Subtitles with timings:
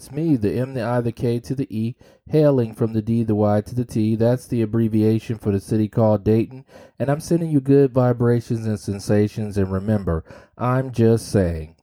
[0.00, 1.94] It's me, the M, the I, the K to the E,
[2.26, 4.16] hailing from the D, the Y to the T.
[4.16, 6.64] That's the abbreviation for the city called Dayton,
[6.98, 9.58] and I'm sending you good vibrations and sensations.
[9.58, 10.24] And remember,
[10.56, 11.76] I'm just saying.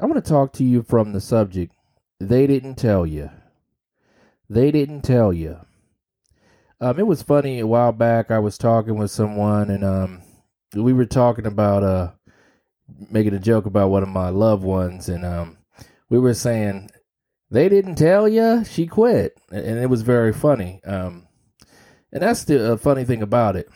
[0.00, 1.74] I want to talk to you from the subject.
[2.18, 3.28] They didn't tell you.
[4.48, 5.58] They didn't tell you.
[6.80, 8.30] Um, it was funny a while back.
[8.30, 10.22] I was talking with someone, and um,
[10.74, 12.12] we were talking about uh,
[13.10, 15.58] making a joke about one of my loved ones, and um
[16.08, 16.90] we were saying
[17.50, 20.80] they didn't tell you she quit, and it was very funny.
[20.84, 21.26] Um,
[22.12, 23.68] and that's the uh, funny thing about it.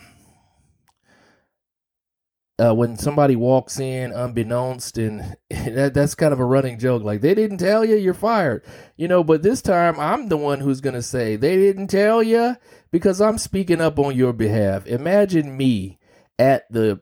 [2.57, 7.21] Uh, when somebody walks in unbeknownst, and that, that's kind of a running joke, like
[7.21, 8.65] they didn't tell you, you're fired,
[8.97, 9.25] you know.
[9.25, 12.57] But this time, I'm the one who's gonna say they didn't tell you
[12.93, 14.87] because I'm speaking up on your behalf.
[14.87, 15.99] Imagine me
[16.39, 17.01] at the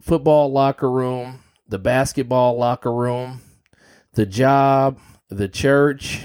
[0.00, 3.40] football locker room, the basketball locker room,
[4.12, 5.00] the job,
[5.36, 6.20] the church,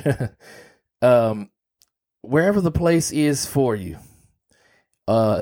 [1.02, 1.50] um,
[2.22, 3.98] wherever the place is for you.
[5.08, 5.42] Uh,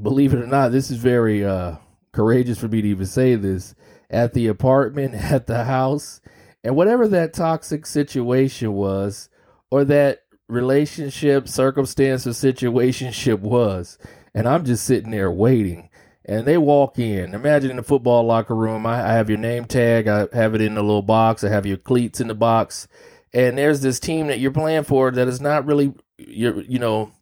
[0.00, 1.76] believe it or not, this is very uh,
[2.12, 3.74] courageous for me to even say this.
[4.10, 6.20] At the apartment, at the house,
[6.62, 9.28] and whatever that toxic situation was,
[9.70, 13.98] or that relationship, circumstance, or situationship was,
[14.34, 15.88] and I'm just sitting there waiting
[16.24, 17.34] and they walk in.
[17.34, 20.60] Imagine in the football locker room, I, I, have your name tag, I have it
[20.60, 22.86] in the little box, I have your cleats in the box,
[23.32, 27.12] and there's this team that you're playing for that is not really, you you know,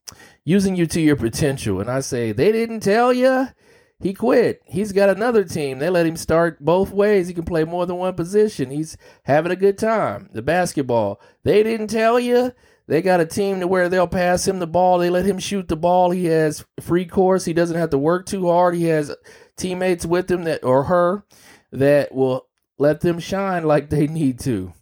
[0.44, 1.80] using you to your potential.
[1.80, 3.48] And I say, they didn't tell you.
[4.02, 4.62] He quit.
[4.64, 5.78] He's got another team.
[5.78, 7.28] They let him start both ways.
[7.28, 8.70] He can play more than one position.
[8.70, 10.30] He's having a good time.
[10.32, 11.20] The basketball.
[11.44, 12.52] They didn't tell you.
[12.90, 14.98] They got a team to where they'll pass him the ball.
[14.98, 16.10] They let him shoot the ball.
[16.10, 17.44] He has free course.
[17.44, 18.74] He doesn't have to work too hard.
[18.74, 19.14] He has
[19.56, 21.24] teammates with him that or her
[21.70, 22.48] that will
[22.78, 24.72] let them shine like they need to.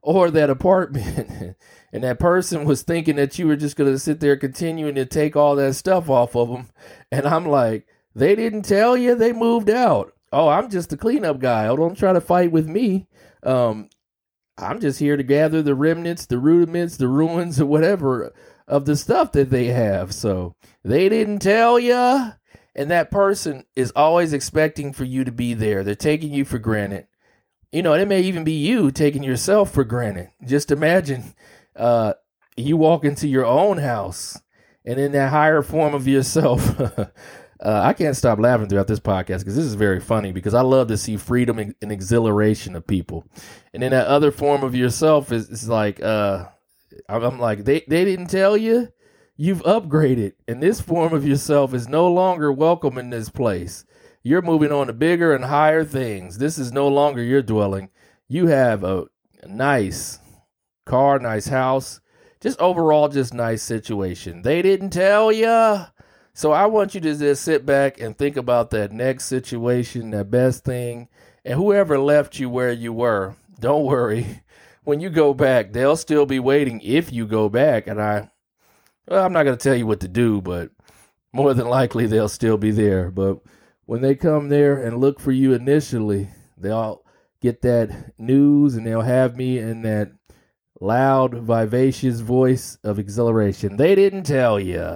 [0.00, 1.56] Or that apartment
[1.92, 5.04] and that person was thinking that you were just going to sit there continuing to
[5.04, 6.68] take all that stuff off of them.
[7.12, 10.14] And I'm like, they didn't tell you they moved out.
[10.32, 11.66] Oh, I'm just the cleanup guy.
[11.66, 13.08] Oh, don't try to fight with me.
[13.42, 13.90] Um,
[14.58, 18.32] I'm just here to gather the remnants, the rudiments, the ruins, or whatever
[18.66, 20.12] of the stuff that they have.
[20.12, 20.54] So
[20.84, 22.32] they didn't tell you.
[22.74, 25.82] And that person is always expecting for you to be there.
[25.82, 27.06] They're taking you for granted.
[27.72, 30.30] You know, it may even be you taking yourself for granted.
[30.46, 31.34] Just imagine
[31.74, 32.14] uh,
[32.56, 34.40] you walk into your own house
[34.84, 36.80] and in that higher form of yourself,
[37.60, 40.60] Uh, I can't stop laughing throughout this podcast because this is very funny because I
[40.60, 43.26] love to see freedom and, and exhilaration of people.
[43.74, 46.46] And then that other form of yourself is, is like, uh,
[47.08, 48.88] I'm like, they, they didn't tell you?
[49.36, 50.32] You've upgraded.
[50.46, 53.84] And this form of yourself is no longer welcome in this place.
[54.22, 56.38] You're moving on to bigger and higher things.
[56.38, 57.90] This is no longer your dwelling.
[58.28, 59.06] You have a
[59.46, 60.18] nice
[60.86, 62.00] car, nice house,
[62.40, 64.42] just overall, just nice situation.
[64.42, 65.86] They didn't tell you.
[66.38, 70.30] So I want you to just sit back and think about that next situation, that
[70.30, 71.08] best thing,
[71.44, 74.44] and whoever left you where you were, don't worry.
[74.84, 77.88] When you go back, they'll still be waiting if you go back.
[77.88, 78.30] And I,
[79.08, 80.70] well, I'm not going to tell you what to do, but
[81.32, 83.10] more than likely they'll still be there.
[83.10, 83.40] But
[83.86, 87.02] when they come there and look for you initially, they'll
[87.42, 90.12] get that news and they'll have me in that
[90.80, 93.76] loud, vivacious voice of exhilaration.
[93.76, 94.94] They didn't tell you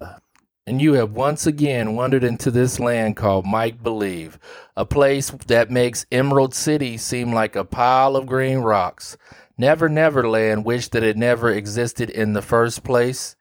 [0.72, 4.38] and you have once again wandered into this land called Mike Believe,
[4.74, 9.18] a place that makes Emerald City seem like a pile of green rocks.
[9.58, 13.36] Never Neverland wish that it never existed in the first place,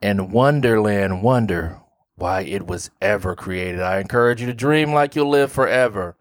[0.00, 1.80] and Wonderland wonder
[2.14, 3.80] why it was ever created.
[3.80, 6.16] I encourage you to dream like you'll live forever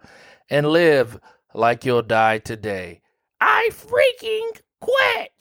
[0.50, 1.20] and live
[1.54, 3.02] like you'll die today.
[3.40, 5.32] I freaking quit!